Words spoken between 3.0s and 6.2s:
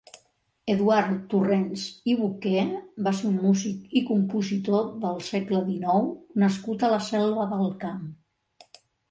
va ser un músic i compositor del segle dinou